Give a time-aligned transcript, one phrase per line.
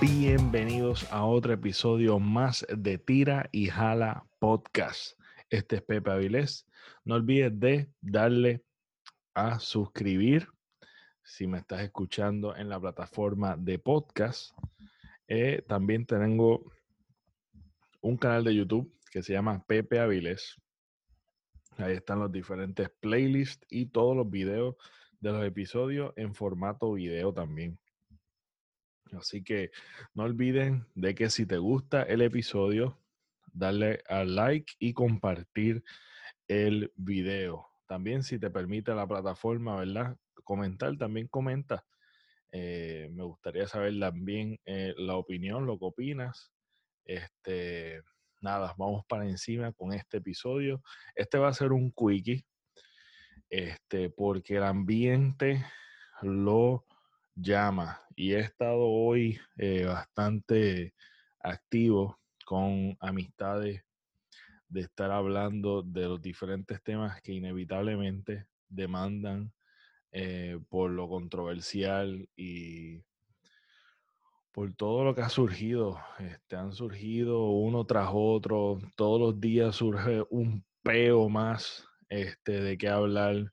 [0.00, 5.18] Bienvenidos a otro episodio más de Tira y Jala Podcast.
[5.50, 6.68] Este es Pepe Avilés.
[7.04, 8.62] No olvides de darle
[9.34, 10.46] a suscribir
[11.24, 14.52] si me estás escuchando en la plataforma de podcast.
[15.26, 16.70] Eh, también tengo
[18.02, 20.54] un canal de YouTube que se llama Pepe Avilés.
[21.78, 24.76] Ahí están los diferentes playlists y todos los videos
[25.18, 27.80] de los episodios en formato video también.
[29.12, 29.70] Así que
[30.14, 32.98] no olviden de que si te gusta el episodio,
[33.52, 35.82] darle al like y compartir
[36.48, 37.66] el video.
[37.86, 40.16] También si te permite la plataforma, ¿verdad?
[40.44, 41.84] Comentar, también comenta.
[42.52, 46.52] Eh, me gustaría saber también eh, la opinión, lo que opinas.
[47.04, 48.02] Este,
[48.40, 50.82] nada, vamos para encima con este episodio.
[51.14, 52.44] Este va a ser un quickie,
[53.48, 55.64] este, porque el ambiente
[56.22, 56.84] lo
[57.36, 60.94] llama y he estado hoy eh, bastante
[61.40, 63.84] activo con amistades
[64.68, 69.52] de estar hablando de los diferentes temas que inevitablemente demandan
[70.12, 73.02] eh, por lo controversial y
[74.50, 75.98] por todo lo que ha surgido.
[76.18, 82.78] Este, han surgido uno tras otro, todos los días surge un peo más este, de
[82.78, 83.52] qué hablar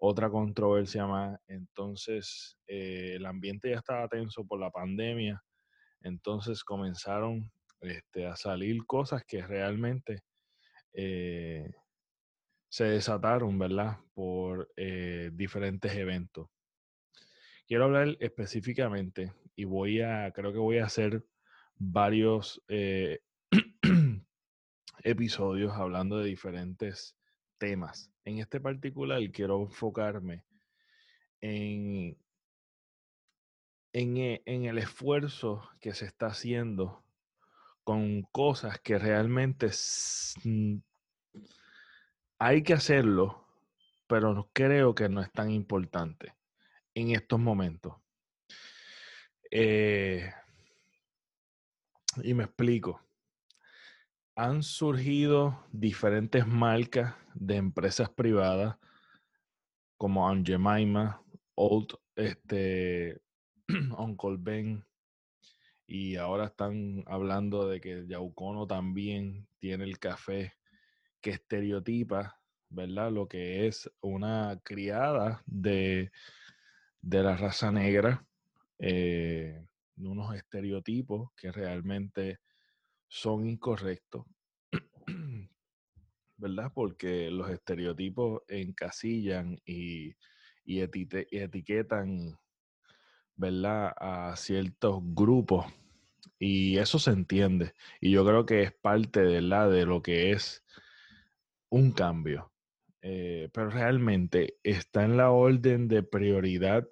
[0.00, 1.38] otra controversia más.
[1.46, 5.42] Entonces, eh, el ambiente ya estaba tenso por la pandemia.
[6.00, 10.22] Entonces comenzaron este, a salir cosas que realmente
[10.94, 11.70] eh,
[12.70, 13.98] se desataron, ¿verdad?
[14.14, 16.48] Por eh, diferentes eventos.
[17.66, 21.24] Quiero hablar específicamente y voy a, creo que voy a hacer
[21.76, 22.62] varios
[25.04, 27.19] episodios hablando de diferentes
[27.60, 28.10] temas.
[28.24, 30.44] En este particular quiero enfocarme
[31.40, 32.16] en,
[33.92, 37.04] e, en, el esfuerzo que se está haciendo
[37.84, 39.70] con cosas que realmente
[42.38, 43.46] hay que hacerlo,
[44.08, 46.34] pero creo que no es tan importante
[46.94, 47.94] en estos momentos.
[49.50, 50.32] Eh,
[52.22, 53.00] y me explico
[54.40, 58.74] han surgido diferentes marcas de empresas privadas
[59.98, 61.22] como Aunt Jemima,
[61.54, 63.20] Old, este,
[63.98, 64.82] Uncle Ben,
[65.86, 70.54] y ahora están hablando de que Yaucono también tiene el café
[71.20, 72.40] que estereotipa,
[72.70, 73.12] ¿verdad?
[73.12, 76.12] Lo que es una criada de,
[77.02, 78.24] de la raza negra,
[78.78, 79.66] eh,
[79.98, 82.38] unos estereotipos que realmente
[83.10, 84.24] son incorrectos,
[86.36, 86.70] ¿verdad?
[86.72, 90.14] Porque los estereotipos encasillan y,
[90.64, 92.38] y, etiquetan,
[93.34, 93.92] ¿verdad?
[93.98, 95.66] A ciertos grupos
[96.38, 97.74] y eso se entiende.
[98.00, 100.64] Y yo creo que es parte de, la, de lo que es
[101.68, 102.52] un cambio.
[103.02, 106.86] Eh, pero realmente está en la orden de prioridad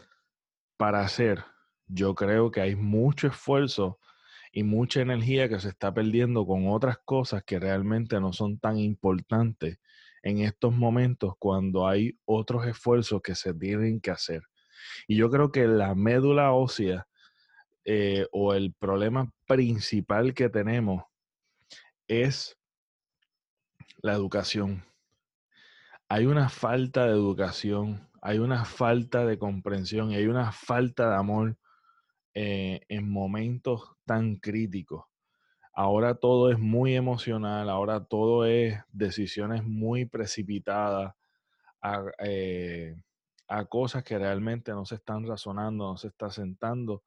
[0.77, 1.45] para hacer.
[1.87, 4.01] Yo creo que hay mucho esfuerzo
[4.53, 8.79] y mucha energía que se está perdiendo con otras cosas que realmente no son tan
[8.79, 9.79] importantes
[10.23, 14.43] en estos momentos cuando hay otros esfuerzos que se tienen que hacer.
[15.07, 17.07] Y yo creo que la médula ósea
[17.85, 21.05] eh, o el problema principal que tenemos
[22.07, 22.59] es
[24.03, 24.85] la educación.
[26.09, 31.17] Hay una falta de educación, hay una falta de comprensión y hay una falta de
[31.17, 31.59] amor
[32.35, 35.05] eh, en momentos tan críticos.
[35.73, 41.15] Ahora todo es muy emocional, ahora todo es decisiones muy precipitadas
[41.83, 42.97] a, eh,
[43.69, 47.05] cosas que realmente no se están razonando, no se está sentando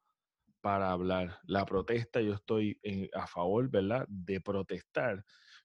[0.62, 1.38] para hablar.
[1.44, 2.80] La protesta, yo estoy
[3.14, 5.24] a favor, ¿verdad?, de protestar,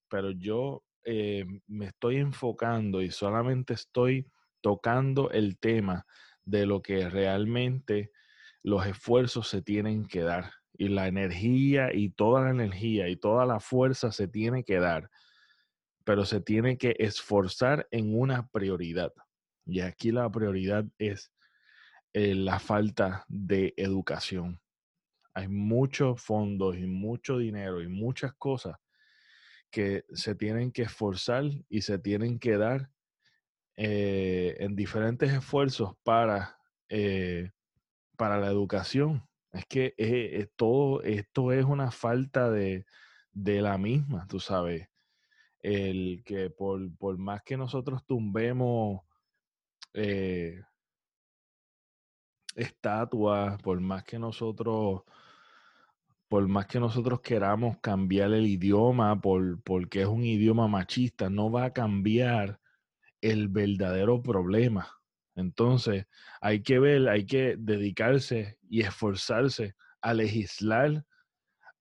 [0.09, 4.29] pero yo eh, me estoy enfocando y solamente estoy
[4.61, 6.05] tocando el tema
[6.43, 8.11] de lo que realmente
[8.63, 13.45] los esfuerzos se tienen que dar y la energía y toda la energía y toda
[13.45, 15.09] la fuerza se tiene que dar,
[16.03, 19.13] pero se tiene que esforzar en una prioridad.
[19.65, 21.31] Y aquí la prioridad es
[22.13, 24.61] eh, la falta de educación.
[25.33, 28.77] Hay muchos fondos y mucho dinero y muchas cosas
[29.69, 32.89] que se tienen que esforzar y se tienen que dar
[33.75, 36.57] eh, en diferentes esfuerzos para
[36.89, 37.51] eh,
[38.17, 39.26] para la educación.
[39.57, 42.85] Es que eh, todo esto es una falta de,
[43.33, 44.87] la misma, tú sabes.
[45.59, 49.01] El que por, más que nosotros tumbemos
[49.93, 50.61] eh,
[52.55, 55.01] estatuas, por más que nosotros,
[56.27, 61.49] por más que nosotros queramos cambiar el idioma, por, porque es un idioma machista, no
[61.51, 62.59] va a cambiar
[63.21, 64.96] el verdadero problema.
[65.37, 66.07] Entonces,
[66.41, 71.05] hay que ver, hay que dedicarse y esforzarse a legislar,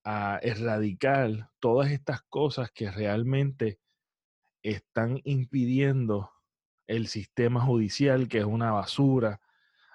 [0.04, 3.80] a erradicar todas estas cosas que realmente
[4.62, 6.30] están impidiendo
[6.86, 9.40] el sistema judicial, que es una basura.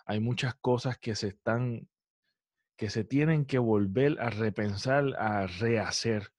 [0.08, 1.88] Hay muchas cosas que se están,
[2.78, 6.34] que se tienen que volver a repensar, a rehacer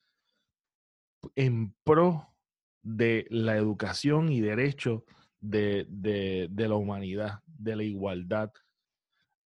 [1.37, 2.35] en pro
[2.83, 5.05] de la educación y derecho
[5.43, 8.53] de, la humanidad, de la igualdad,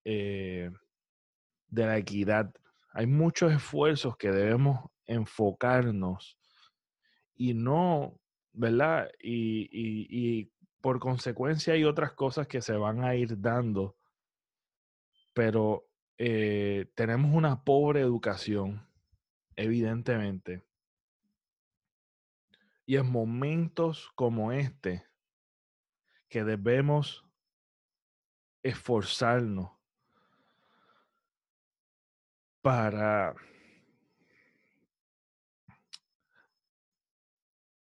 [0.05, 0.71] eh,
[1.69, 2.55] de la equidad.
[2.93, 6.39] Hay muchos esfuerzos que debemos enfocarnos
[7.35, 8.19] y no,
[8.53, 9.11] ¿verdad?
[9.21, 10.51] Y,
[10.81, 13.97] por consecuencia hay otras cosas que se van a ir dando,
[15.35, 18.87] pero eh, tenemos una pobre educación,
[19.57, 20.65] evidentemente.
[22.85, 25.07] Y en momentos como este,
[26.29, 27.25] que debemos
[28.63, 29.71] esforzarnos
[32.63, 33.35] para,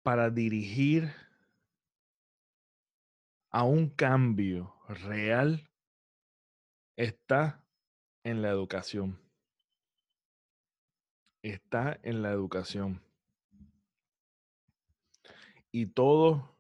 [0.04, 1.12] para dirigir
[3.50, 5.68] a un cambio real
[6.96, 7.64] está
[8.24, 9.20] en la educación.
[11.42, 13.02] Está en la educación.
[15.72, 16.59] Y todo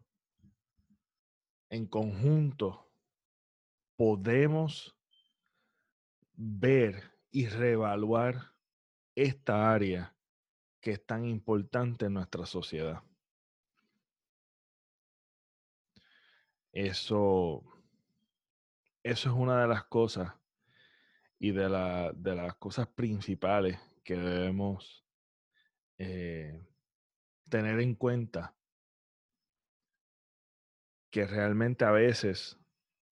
[1.69, 2.92] en conjunto
[3.95, 4.95] podemos
[6.33, 8.54] ver y reevaluar
[9.16, 10.16] esta área
[10.80, 13.04] que es tan importante en nuestra sociedad.
[16.71, 17.63] Eso,
[19.04, 20.33] eso es una de las cosas
[21.38, 25.06] y de, la, de las cosas principales que debemos
[25.98, 26.57] eh,
[27.50, 28.56] tener en cuenta
[31.11, 32.57] que realmente a veces,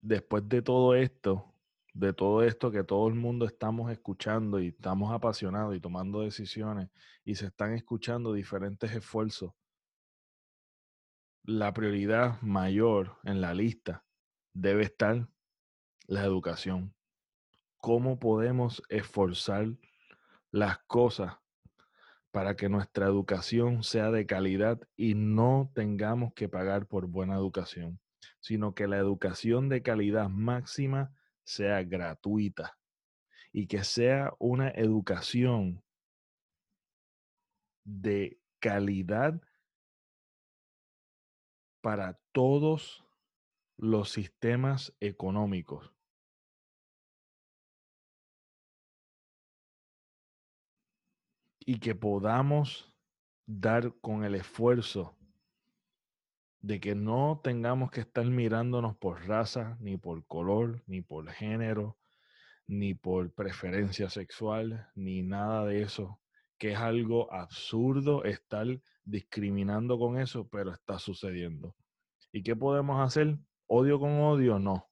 [0.02, 1.54] después de todo esto,
[1.94, 6.90] de todo esto que todo el mundo estamos escuchando y estamos apasionados y tomando decisiones
[7.26, 9.54] y se están escuchando diferentes esfuerzos,
[11.44, 14.06] la prioridad mayor en la lista
[14.54, 15.28] debe estar
[16.06, 16.94] la educación.
[17.78, 19.68] ¿Cómo podemos esforzar
[20.52, 21.38] las cosas
[22.38, 28.00] para que nuestra educación sea de calidad y no tengamos que pagar por buena educación,
[28.40, 31.12] sino que la educación de calidad máxima
[31.44, 32.78] sea gratuita
[33.52, 35.84] y que sea una educación
[37.84, 39.42] de calidad
[41.82, 43.04] para todos
[43.78, 45.97] los sistemas económicos.
[51.68, 52.94] Y que podamos
[53.46, 55.18] dar con el esfuerzo
[56.62, 61.98] de que no tengamos que estar mirándonos por raza, ni por color, ni por género,
[62.68, 66.22] ni por preferencia sexual, ni nada de eso,
[66.58, 68.66] que es algo absurdo estar
[69.04, 71.76] discriminando con eso, pero está sucediendo.
[72.32, 73.38] ¿Y qué podemos hacer?
[73.66, 74.58] ¿Odio con odio?
[74.58, 74.88] No.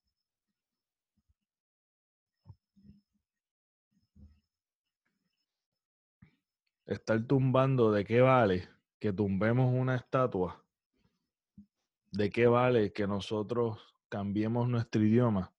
[6.86, 10.64] Estar tumbando, ¿de qué vale que tumbemos una estatua?
[12.12, 15.54] ¿De qué vale que nosotros cambiemos nuestro idioma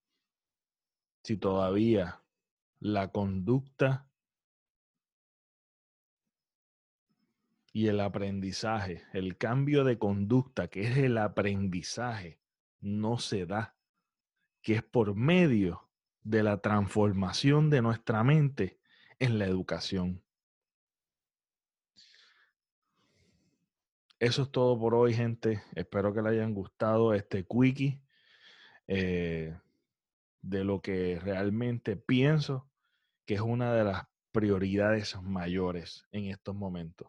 [1.22, 2.22] si todavía
[2.78, 4.08] la conducta
[7.72, 12.40] y el aprendizaje, el cambio de conducta, que es el aprendizaje,
[12.80, 13.76] no se da,
[14.62, 15.90] que es por medio
[16.22, 18.80] de la transformación de nuestra mente
[19.18, 20.22] en la educación.
[24.18, 25.62] Eso es todo por hoy, gente.
[25.74, 28.00] Espero que les hayan gustado este quickie
[28.86, 29.54] eh,
[30.40, 32.70] de lo que realmente pienso
[33.26, 37.08] que es una de las prioridades mayores en estos momentos.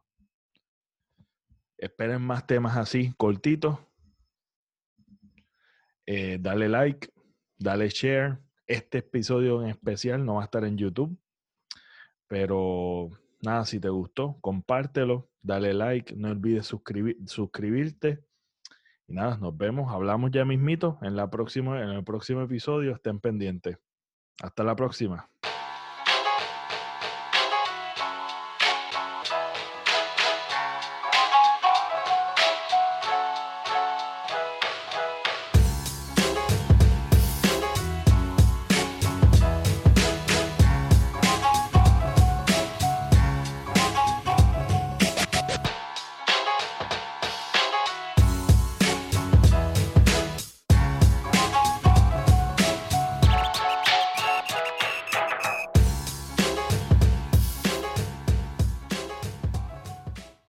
[1.77, 3.79] Esperen más temas así, cortitos.
[6.05, 7.09] Eh, dale like,
[7.57, 8.39] dale share.
[8.65, 11.17] Este episodio en especial no va a estar en YouTube,
[12.27, 13.09] pero
[13.41, 18.23] nada, si te gustó, compártelo, dale like, no olvides suscribir, suscribirte.
[19.07, 23.19] Y nada, nos vemos, hablamos ya mismito en, la próxima, en el próximo episodio, estén
[23.19, 23.77] pendientes.
[24.41, 25.29] Hasta la próxima.